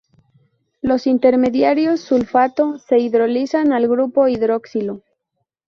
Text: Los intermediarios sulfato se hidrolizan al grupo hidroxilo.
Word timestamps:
Los 0.81 1.05
intermediarios 1.05 1.99
sulfato 1.99 2.79
se 2.79 2.97
hidrolizan 2.97 3.71
al 3.71 3.87
grupo 3.87 4.27
hidroxilo. 4.27 5.03